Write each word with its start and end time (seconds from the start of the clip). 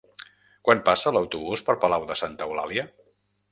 Quan 0.67 0.81
passa 0.87 1.13
l'autobús 1.17 1.63
per 1.69 1.77
Palau 1.85 2.09
de 2.13 2.19
Santa 2.25 2.51
Eulàlia? 2.51 2.89